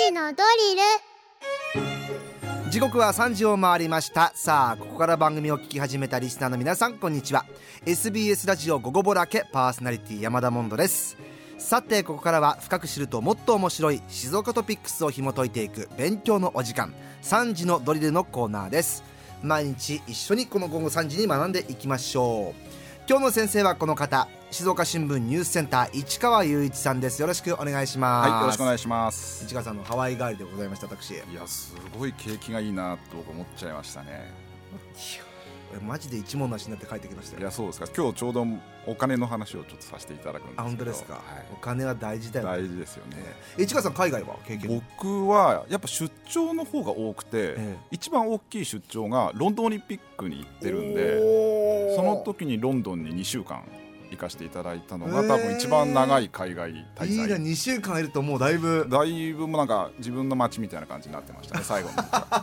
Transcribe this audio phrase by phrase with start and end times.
[0.00, 0.76] 時のドリ
[2.64, 2.70] ル。
[2.70, 4.32] 時刻は3時を回りました。
[4.34, 7.44] さあここから番組を聞き始めたリスナーの皆さんこんにちは。
[7.84, 11.16] SBS ラジオ午後ぼらけパーソナリティ山田モンドです。
[11.58, 19.04] さてここからは深く知るともっと面白い静岡トピックスを紐解いていく勉強のお時間3時のドリルのコーナーです。
[19.42, 22.69] 毎日一緒にこの午後3時に学んでいきましょう。
[23.10, 27.20] 今日の先生はこの方静岡新聞ニュースセンター市川雄一さんです。
[27.20, 28.30] よろしくお願いします。
[28.30, 29.44] はいよろしくお願いします。
[29.46, 31.14] 市川さんのハワイ帰りでございました私。
[31.14, 34.32] いやすごい景気がいいなと思っちゃいましたね
[35.78, 37.86] マジで一問なしになって帰ってきましたいやそうですか。
[37.96, 38.46] 今日ちょうど
[38.86, 40.62] お金の話をちょっとさせていただくんですけど。
[40.62, 43.16] 本当ですか、はい、お金は大事だよ、ね、大事ですよね、
[43.58, 44.82] え市川さん海外は経験？
[44.98, 53.62] 僕はやっぱ出張の方が多くて、ええ、一番大きい出張がロンドンオリンピックに行ってるんでその時にロンドンに2週間
[54.10, 57.08] 行かせていただいたのが、多分一番長い海外滞在。
[57.08, 58.86] いいな2週間いるともうだいぶ。
[58.90, 61.96] だいぶもなんか自分の街みたいな感じになってましたね最後に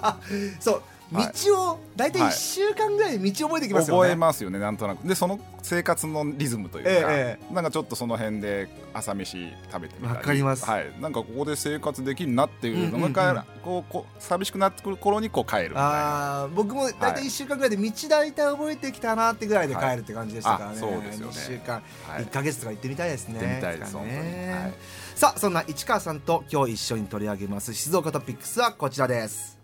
[0.60, 5.08] そう道を大体1週間ぐらい道覚えてきますよね、覚えますよねなんとなく。
[5.08, 10.22] でその生活のリズムというか、ええ、なんかちょっとその辺で朝飯食べてみたり。
[10.22, 16.44] かります、はい、なんかここで生活できるなっていうのが、うんうんうん、こう寂しくなってくる頃にこう帰るみたいな。
[16.44, 21.34] あ僕も大体1週間ぐらいで道大体覚えてきたなってぐらいで帰るって感じでしたからね、はい、そうですよね。
[21.34, 23.40] 1週間、はい、1か月とか行ってみたいですね。
[23.40, 24.74] 行ってみたいですね、はい、
[25.16, 29.58] さあそんな市川さんと今日一緒に取り上げます静岡トピックスはこちらです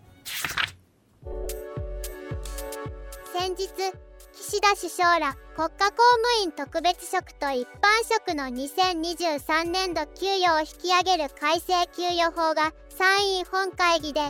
[3.44, 3.68] 先日
[4.32, 14.22] 岸田首相ら国家公務員特別職と一般職の2023年度給与を引き上げる改正給与法が参院本会議で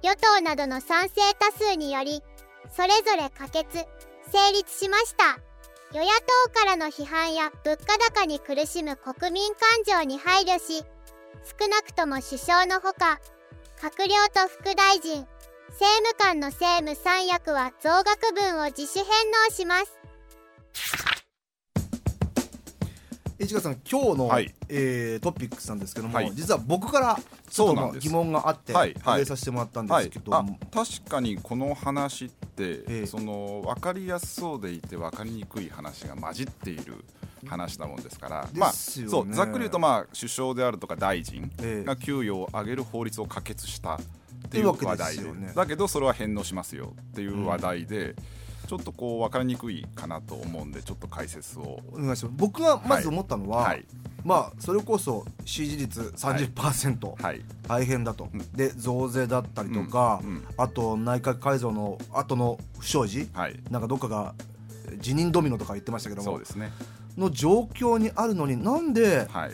[0.00, 2.22] 与党などの賛成多数により
[2.70, 3.68] それぞれ可決
[4.32, 5.38] 成立しました。
[5.92, 10.82] 与野党からの批判や物価高に苦しむ国民感情に配慮し
[11.60, 13.20] 少なくとも首相のほか
[13.78, 15.26] 閣僚と副大臣
[15.78, 19.06] 政務官の政務三役は増額分を自主返
[19.50, 19.92] 納します。
[23.38, 27.18] 市川さん今日の、はい、えー、トピックスなんですけども、はい、実は僕から
[27.50, 30.46] ちょっと疑問があって入れさせてもらったんですけど、はい。
[30.46, 37.04] はい、確かにこの話って、えー、その分かりやすそうでいて分かりにくい話が混じっている
[37.46, 41.52] 話なもんですから、まあ、そうざっくり言うと、まあ、首相であるとか大臣
[41.84, 44.00] が給与を上げる法律を可決した。
[44.46, 48.14] っていう話題で、ね、だけどそれは返納しますよっていう話題で、うん、
[48.68, 51.80] ちょっとこう分かりにくいかなと思うんでちょっと解説を。
[51.92, 53.84] お願いします僕がまず思ったのは、はい、
[54.24, 60.28] まあそれこそ支持率30%、はい、大変だと、で増税だったりとか、うん。
[60.28, 64.34] うん、あと内閣改造の後の不祥事、はい、なんかどっかが
[64.98, 66.30] 辞任ドミノとか言ってましたけども。
[66.32, 66.72] そうですね。
[67.16, 69.50] の状況にあるのになんで、はい、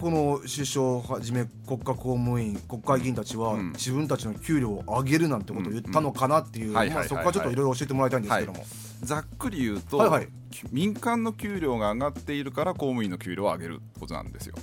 [0.00, 6.72] この首相をはじめ国家公務員国会議員たちは自分たちの給料を上げるなんてことを言ったのかなっていう
[7.06, 8.68] そこからちょっといろいろ教えてもらいたいんですけども、はい、
[9.02, 10.28] ざっくり言うと、はいはい、
[10.72, 14.54] 民間の給料が上がっているから公務員の給料を上げることなんですよ。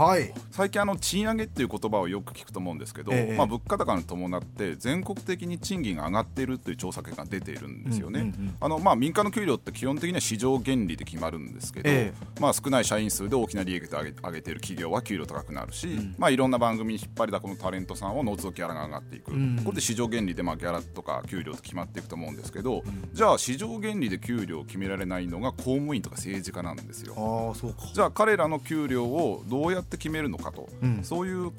[0.00, 8.32] はい、最近あの賃上げっていう言葉をよく聞くと思うんですけど、ええ、まあ、物価高に伴って全国的に賃金が上がっているという調査結果が出ているんですよね。
[8.60, 27.12] あのまあ、民間の給料って基本的には市場原理で決まるんですけど、え、まあ、少ない社員数で大きな利益を上げ上げている企業は給料高くなるし、うん、まあ、いろんな番組に引っ張りだこのタレントさんを除きギャラが上がっていく、うん、これで市場原理でまあギャラとか給料って決まっていくと思うんですけど、うん、じゃあ市場原理で給料を決められないのが公務員とか政治家なんですよ。
[27.16, 31.52] あそうかじゃあ彼らの給料をどうやって決めるのかと、うん、そういう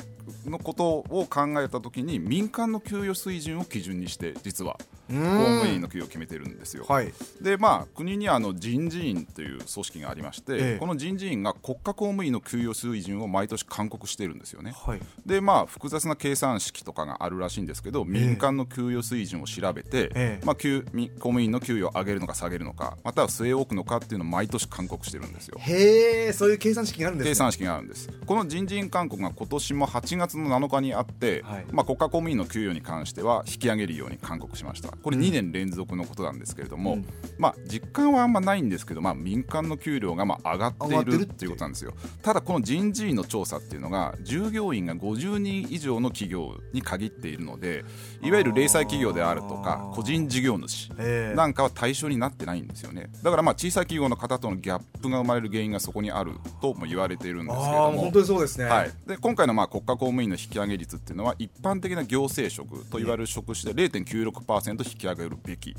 [0.46, 4.78] のことを考えた時に民間の給与水準を基準にして実は
[5.08, 6.86] 公務員の給与を決めてるんですよ。
[6.88, 14.74] はい、でまあ国にはあの人事院という組織がありまして、ええ、この人事院が国家公務員の給与水準を毎年勧告してるんですよね。
[14.76, 25.58] はい、でまあ複雑な計算式とかがあるらしいんですけど民間の給与水準を調べて、え、まあ、公務員の給与を上げるのか下げるのかまたは据え置くのかっていうのを毎年勧告してるんですよ。
[25.60, 28.10] へえそういう計算式があるんです、ね、計算式があるんです。
[28.26, 34.90] この人事院勧告が今年も8月の7日にあって、はい、まあ、国家公務員の給与に関しては引き上げるように勧告しました。
[34.90, 37.06] これ2年連続のことなんですけれども、うん、
[37.38, 41.94] まあ、実感はあんまないんですけど、まあ、民間の給料がまあ上がっているっていうことなんですよ。
[42.22, 47.84] ただこの人事院の調査っていうのが従業員が50人以上の企業に限っているので
[48.22, 50.90] いわゆる零細企業であるとか個人事業主
[51.36, 53.10] なんかは対象になってないんですよね。
[53.24, 58.02] だからまあ小さい企業の方とのギャップが生まれる原因がそこにあるとも言われているんですけれども。
[58.02, 65.76] 本当にそうですね、はい、で今回のまあ国家公公務員の引き上げ率っていうのは一般的な行政職といわれる職種で0.96%引き上げるべき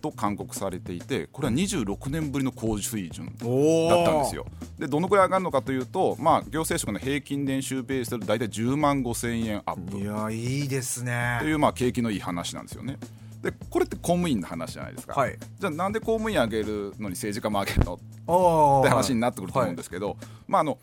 [0.00, 4.46] と勧告されていてこれは26年ぶりの高水準だったんですよ。
[4.78, 9.98] でどのくらい上がるのかというと、まあ、行政職の平均年収ベースで大体10万5千円アップ。
[9.98, 11.36] いやいいですね。
[11.42, 12.96] という、まあ、景気のいい話なんですよね。
[13.42, 17.94] でこれって公務員の話じゃないですか、はい、じゃあなんで公務員上げるのに政治家も上げるの？
[17.94, 20.16] って話になってくると思うんですけど、はい、
[20.48, 20.78] まあ、あの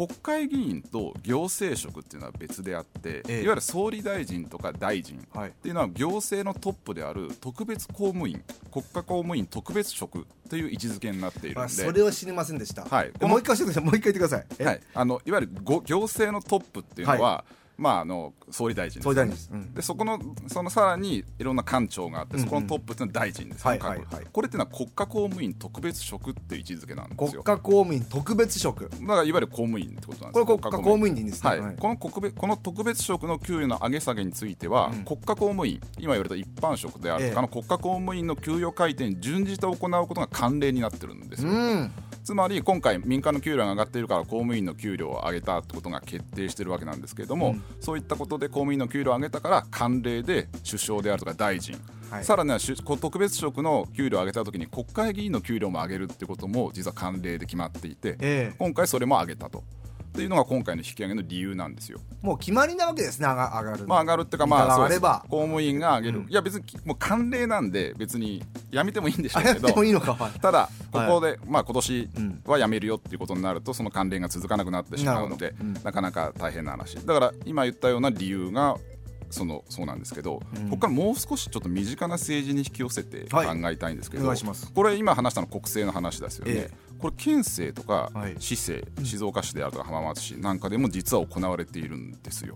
[0.00, 8.42] 国会議員と行政職っていうのは別であって、ええ、いわゆる総理大臣とか大臣っていうのは行政のトップである特別公務員
[8.72, 11.68] 国家公務員特別職という位置づけになっているんで。
[11.68, 13.84] それは知りませんでした、はい、もう一回教えてください。
[13.84, 15.52] もう一回言ってください、はい、あのいわゆる
[15.84, 27.42] 行政のトップっていうのは、はいまあ、あの総理大臣総理大臣です、うん、でそこのそのさらにいろんな官庁があって、そこのトップっていうのは大臣です、はいはいはい、これっていうのは国家公務員特別職っていう位置づけなんですよ。
[27.42, 28.90] 国家公務員特別職。
[28.90, 41.92] だからいわゆる公務員ってことなんですこれ国家公務員でいいんですね、はい、はい、この国別この特別職の給与の上げ下げについては、うん、国家公務員今言われた一般職であるとかの国家公務員の給与改定に準じて行うことが慣例になってるんですよ、うん
[42.30, 51.76] つまり今回民間の給料が上がっているから公務員の給料を上げたってことが決定しているわけなんですけれども、うん、そういったことで公務員の給料を上げたから慣例で首相であるとか大臣
[52.08, 52.58] はい、さらには
[53.00, 59.62] 特別職の給料を上げたときに国会議員の給料も上げるってことも実は慣例で決まっていて、えー、今回それも上げたと。
[60.10, 62.00] っていうのが今回の引き上げの理由なんですよ。
[62.20, 63.86] もう決まりなわけですね、上がる。
[63.86, 65.00] まあ上がるっていうか、まあそうです。
[65.00, 68.42] 公務員が上げる、うん、いや別にもう慣例なんで別に
[68.72, 69.92] やめてもいいんでしょうけど、いい
[70.40, 72.10] ただここで、はい、まあ今年
[72.44, 76.96] はやめるよっていうことになるとその慣例が続かなくなってしまうので、うん、なかなか大変な話。
[76.96, 78.76] だから今言ったような理由が
[79.30, 84.38] そのそうなんですけど、うん、ここからもう少しちょっと身近な政治に引き寄せて考えたいんですけど、はい、
[84.74, 86.70] これ今話したの国政の話ですよね、え
[87.00, 92.54] これ県政とか市政、はい、静岡市であるとか浜松市なんかでも実は行われているんですよ。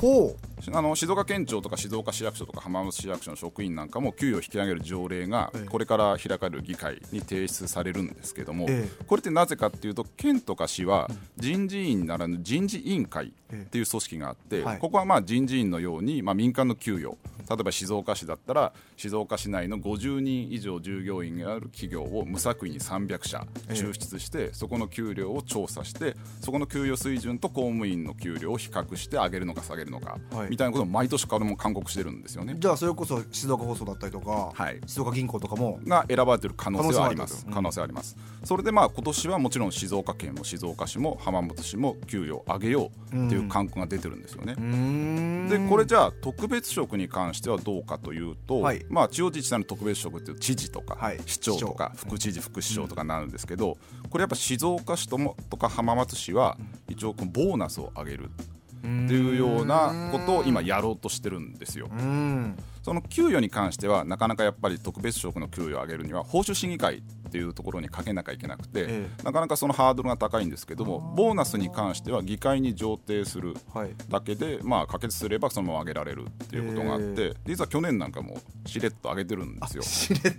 [0.00, 0.76] ほう。
[0.76, 8.68] あの静岡県庁とか静岡市役所とか浜松市役所の職員なんかも給与を引き上げる条例がこれから開かれる議会に提出されるんですけども、
[9.06, 17.16] これってなぜかっていうと県とか市は人事院ならぬ人事委員会っていう組織があって、ここはまあ人事院のようにまあ民間の給与
[17.48, 32.56] 例えば静岡市だったら静岡市内の50人以上従業員がある企業を無作為に300社抽出して、そこの給料を調査してそこの給与水準と公務員の給料を比較して上げるのか下げるのか、はい、みたいなことを毎年からも勧告してるんですよね。
[32.58, 37.46] じゃあそれこそ静岡放送だったりとか、はい、静岡銀行とかもが選ばれてる可能性はあります。
[37.52, 44.54] 可能性あります、うん、それでまあ今年はもちろん静岡県も静岡市も浜松市も給与を上げようっていう勧告が出てるんですよね、
[45.48, 53.78] でこれじゃあ特別職に関してはどうかというと、はい、まあ地方自治体の特別職っていう知事とか、はい、市長とか副知事副市長とかなるんですけど、
[54.10, 56.56] これやっぱ静岡市ともとか浜松市は
[56.88, 58.30] 一応ボーナスを上げる
[58.80, 61.88] っていうようなことを今やろうとしてるんですよ。
[62.82, 73.54] その給与に関してはなかなかやっぱり特別職の給与を上げるには報酬審議会っていうところにかけなきゃいけなくて、ええ、なかなかそのハードルが高いんですけどもボーナスに関しては議会に上呈する
[74.08, 79.82] だけで、はい、まあ可決すればそのまま上げられるっていうことがあって、え、実は去年なんかもしれっと上げてるんですよ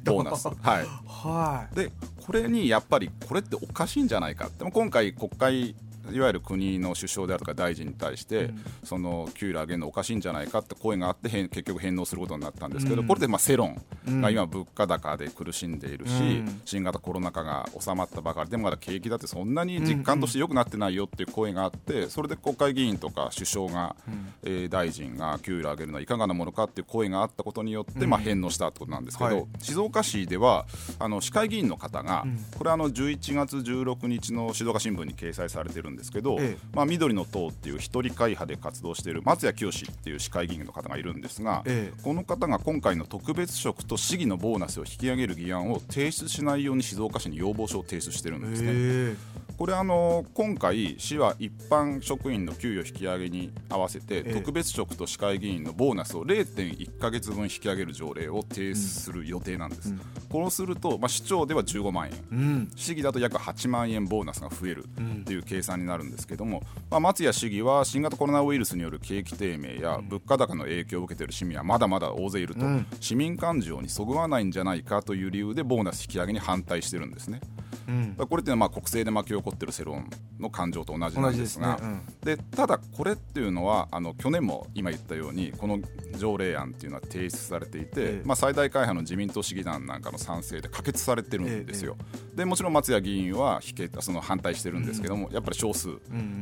[0.05, 0.47] ボーナス。
[0.47, 1.91] はい、はい、で
[2.25, 5.75] これにやっぱりこれっておかしいんじゃないかでも今回国会
[6.11, 18.49] いわゆる国の首相であるとか大臣に対して、うん、その給料上げるのおかしいんじゃないかって声があって結局返納することになったんですけど、うん、これでまあ世論が今物価高で苦しんでいるし、うん、新型コロナ禍が収まったばかり。
[18.49, 23.95] でもまだ景気だってそんなに実感として良くなってないよっていう声があってそれで国会議員とか首相が、
[24.43, 30.65] えー、大臣が給料上げるのはいかがなものかっていう声があったことによってまあ返納したってことなんですけど、はい、静岡市では
[30.99, 32.25] あの市会議員の方が
[32.57, 49.46] これあの11月16日の静岡新聞に掲載されてるんですけど、ええ、まあ、緑の党っていう一人会派で活動している松谷清っていう市会議員の方がいるんですが、え、この方が今回の特別職と市議のボーナスを引き上げる議案を提出しないように静岡市に要望書を提出してるんですね。
[49.57, 66.61] これあの今回市は一般職員の給与引き上げに合わせて、特別職と市会議員のボーナスを0.1か月分引き上げる条例を提出する予定なんです、うん、こうすると、まあ、市長では15万円、うん、市議だと約8万円ボーナスが増えるっていう計算になるんですけども、
[66.91, 72.61] まあ、松屋市議は新型コロナウイルスによる景気低迷や物価高の影響を受けている市民はまだまだ大勢いると、
[72.99, 77.41] 市民感情にそぐわないんじゃないかという理由でボーナス引き上げに反対してるんですね。
[77.87, 81.79] うん、これっていうのはまあ国政で巻き起こってる世論の感情と同じなんですが。
[82.23, 82.43] で、ね。
[82.51, 85.79] うん、ただこれっていうのはあの去年も今言ったようにこの
[86.17, 91.95] 条例案っていうのは提出されていて、えまあ、最大会派の自民党市議団なんかの賛成で可決されてるんですよ。
[92.33, 95.89] え、でもちろん松屋議員は否決その反対してるんですけども、うん、やっぱり少数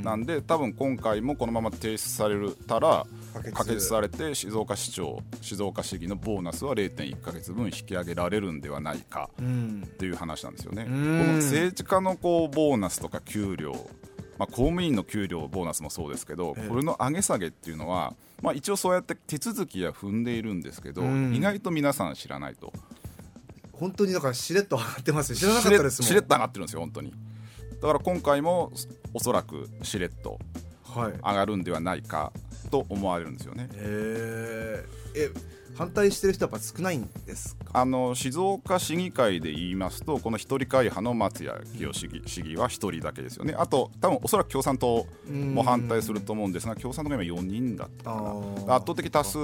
[0.04, 2.36] なんで多分今回もこのまま提出され
[2.68, 3.06] たら
[3.54, 3.80] 可決。
[3.82, 10.86] されて静岡市長静岡市議のボーナスは0.1か月分引き上げられるんではないかっていう話なんですよね。
[10.86, 13.90] この政治家のこうボーナスとか給料
[14.38, 22.74] まあ、公務員の給料ボーナスもそうですけど、これの上げ下げっていうのは、まあ、一応そうやって手続きは踏んでいるんですけど、意外と皆さん知らないと。
[23.72, 26.08] 本当にだからしれっと上がってます知らなかったですもん。
[26.08, 27.14] しれっと上がってるんですよ本当に。
[27.82, 28.72] だから今回も
[29.14, 30.40] おそらくしれっと
[30.96, 32.32] 上がるんではないか
[32.70, 33.70] と思われるんですよね。
[33.74, 34.84] へ
[35.16, 35.30] え
[35.76, 43.54] 反対してる人はやっぱ少ないんですあの静岡市議会で言いますとこの一人会派の松屋清市議市議は一人だけですよね。
[43.58, 48.22] あと多分おそらく共産党も反対すると思うんですが共産党が今4人だったか
[48.68, 48.76] な。
[48.76, 49.38] 圧倒的多数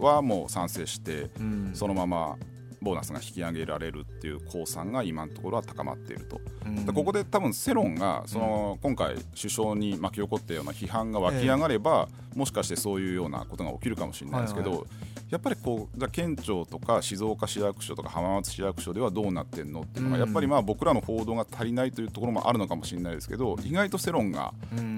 [0.00, 1.30] はもう賛成して
[1.72, 2.36] そのまま
[2.84, 6.40] ボーナスが引き上げられるっていう公算が今のところは高まっていると、
[6.86, 14.86] でここで多分世論がその、今回首相に巻き起こったような批判が湧き上がれば、もしかしてそういうようなことが起きるかもしれないですけど、
[15.30, 24.52] やっぱりこうじゃ県庁とか静岡市役所とか浜松市役所ではどうなってんのっていうのが、やっぱりまあ僕らの報道が足りないというところもあるのかもしれないですけど意外と世論が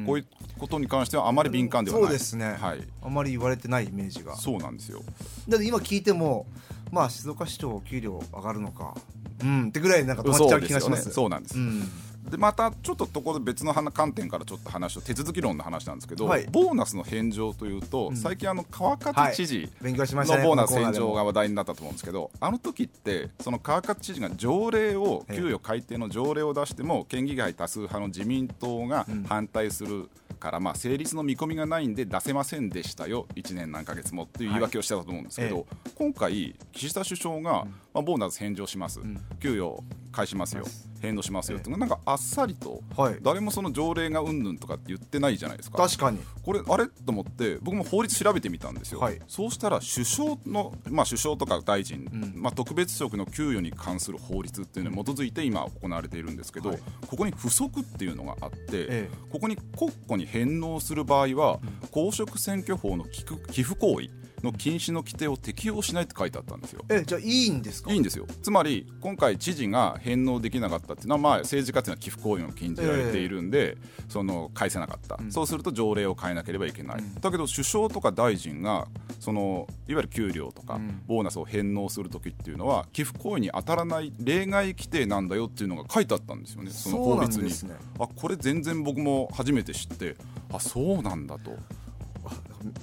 [0.07, 0.27] こういう
[0.59, 4.37] ことに関してはあまり敏感ではない、そうですね、はい、あまり言われてないイメージが。
[4.37, 5.03] そうなんですよ。
[5.49, 6.47] だって今聞いても
[6.91, 8.95] まあ静岡市長給料上がるのか。
[9.43, 11.11] うんってぐらいなんか止まっちゃう気がします。
[11.11, 11.83] そう、ね,、なんです、うん。
[12.31, 19.95] でまたちょっとところ別の観点からちょっと話を手続き論の話なんですけど、はい、ボーナスの返上というと、うん、最近あの川勝知事の
[20.43, 30.09] ボーナス返上が話題になったと思うんですけど、あの時ってその川勝知事が条例を給与改定の条例を出しても県議会多数派の自民党が反対する。
[30.37, 35.65] から、まあ、成立の見込みがないんで出せませんでしたよ、1年何ヶ月もっていう言い訳をしてたと思うんですけど、はい。
[35.65, 37.65] ええ、今回、岸田首相が、
[37.95, 39.83] まあ、ボーナス返上します、うん、給与
[40.17, 40.65] 返しますよ、
[41.03, 45.77] 返納しますよって、なんかあっさりと、はい、誰もその条例がうんぬんとかって言ってないじゃないですか。
[45.77, 46.19] 確かに。
[46.43, 46.87] これあれ？
[46.87, 64.09] と思って僕も法律調べてみたんですよ、はい、そうしたら首相の、まあ、首相とか大臣、うん、まあ、特別職の給与に関する法律っていうのに基づいて今行われているんですけど、はい、ここに不足っていうのがあって、ええ、ここに国庫に返納する場合は、うん、公職選挙法の寄付行為
[64.47, 66.85] の禁止の規定を適用しないって書いてあったんですよ。
[66.89, 67.93] えじゃあいいんですか？
[67.93, 68.27] いいんですよ。
[68.43, 73.77] つまり今回知事が返納できなかったっていうのは、まあ、政治家っていうのは寄付行為を禁じられているんで、えー、
[74.09, 78.89] その返せなかった、うん、そうすると条例を変えなければいけない、うん、だけど首相とか大臣が
[79.21, 86.71] そのいわゆる給料とかボーナスを返納する時っていうのは寄付行為に当たらない例外規定なんだよっていうのが書いてあったんですよね。
[86.71, 90.17] その法律に、ね、あこれ全然僕も初めて知って
[90.53, 91.57] あそうなんだと。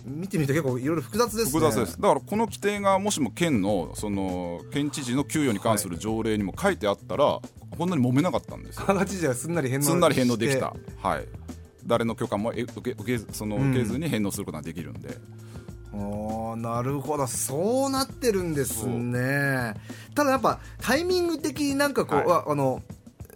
[0.06, 2.02] 見てみて結構いろいろ複雑です、ね、複雑です。
[2.02, 7.42] だからこの規定がもしも県のその県知事の給与に関する条例にも書いてあったら、は
[7.74, 9.06] い、こんなに揉めなかったんですよ。
[9.06, 10.74] 知事はすんなり返納すんなり返納できた。
[11.02, 11.28] はい。
[11.86, 15.18] 誰の許可も受け受けその受けずに返納することができるんで、
[15.94, 17.28] うん、おなるほど。
[17.28, 19.74] そうなってるんですね。
[20.16, 22.82] ただやっぱタイミング的になんかこう、はい、あの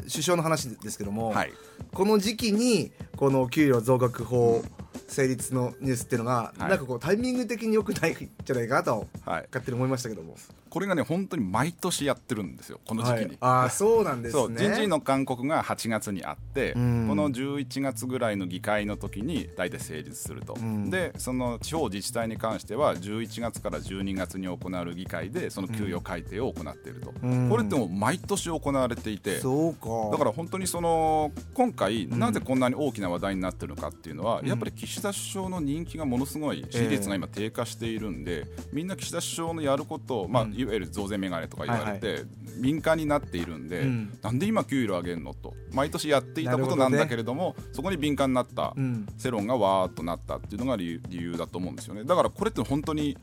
[0.03, 1.51] 首相の話ですけども、はい、
[1.93, 4.76] この時期にこの給料増額法、うん
[5.07, 10.35] 成立のニュースっていうのが、はい、なんかこうタイミング的によくないんじゃないかなと、はい、勝手に思いましたけども
[10.77, 14.55] これがね本当に毎年やってるんですよこの時期に、はい、ああそうなんですね。
[14.59, 20.55] 人事の勧告が8月にあって、この11月ぐらいの議会の時に大体成立すると、
[20.91, 30.11] でその地方自治体に関しては11月から12月に行われる議会でその給与改定を行っていると、これっても毎年行われていてそうか。
[30.11, 42.25] だから本当にその今回なぜこんなに大きな話題になってるのかっていうのは、やっぱり岸田首相の人気がものすごい支持率が今低下しているんで、みんな岸田首相のやることを、まあ、いわゆる増税メガネとか言われて、
[42.61, 45.53] 敏感になっているんで、うん、なんで今給料上げるのと。
[45.73, 48.73] 毎年やっていたことなんだけれども、ね、そこに敏感になった
[49.17, 52.03] 世論がわーっとなったっていうのが理由だと思うんですよね。
[52.03, 53.17] だからこれって本当に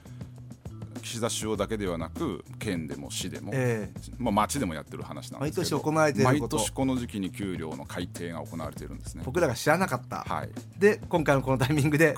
[1.03, 6.57] 岸田首相だけではなく県でも市でも、えー、まあ、町でもやってる話なんですけど毎年行われていること。
[6.57, 9.23] 毎年この時期に給料の改定が行われているんですね。
[9.25, 12.15] 僕らが知らなかった、はい、で今回のこのタイミングで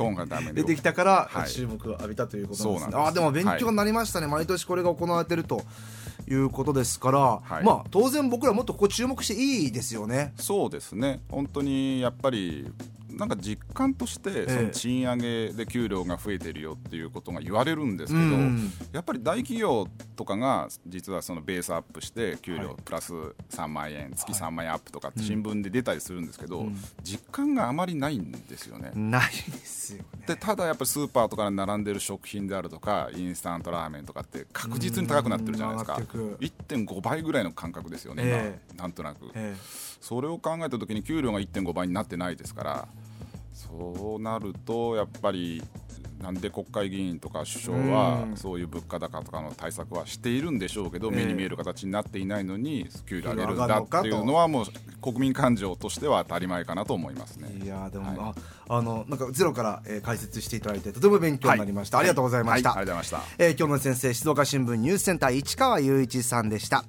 [0.55, 5.63] 出てきたから注目を浴びたということなんですね、はい、あでも勉強になりましたね、はい、毎年これが行われてると
[6.29, 10.35] いうことですから、はい、まあ当然僕らもっとここ注目していいですよね。
[10.37, 11.21] そうですね。
[11.29, 12.71] 本当にやっぱり
[13.17, 23.15] なんか実感としてその賃上げで給料が増えてるよっていうことが言われるんですけど、うん、やっぱり大企業とかが実はそのベースアップして給料プラス
[23.51, 26.67] 3万円、月3万円アップとかって新聞で出たりするんですけど、
[27.03, 28.91] 実感があまりないんですよね。
[28.95, 35.95] ないですよ、ね、でただやっぱりスーパーとかに並んでる食品であるとかインスタントラーメンとかって確実に高くなってるじゃないですか。
[35.95, 38.83] 1.5倍ぐらいの感覚ですよね、えー、今。
[38.83, 42.89] なんとなく、えー、それを考えた時に給料が1.5倍になってないですから
[43.57, 45.63] そうなるとやっぱり
[46.21, 54.65] なんで国会議員とか首相はそういう物価高とかの対策はしているんでしょうけど、目に見える形になっていないのに給料上げるんだっていうのはもう
[55.03, 57.65] 国民感情としては当たり前かなと思いますね。
[57.65, 58.35] いやでも、はい、
[58.69, 62.71] あのなんかゼロから、えー、解説していただいてとても勉強になりました、はい、ありがとうございました。
[62.71, 63.45] はい、ありがとうございました。
[63.45, 66.85] えー、今日の先生静岡新聞ニュースセンター市川雄一さんでした。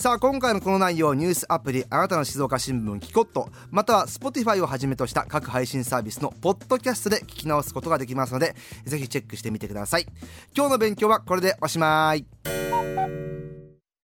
[0.00, 10.06] さあ今回のこの内容ニュースアプリあなたの静岡新聞キコットまたは Spotify をはじめとした各配信サービスのポッドキャストで聞き直すことができますのでぜひチェックしてみてください。
[10.56, 12.59] 今日の勉強はこれでおしまい。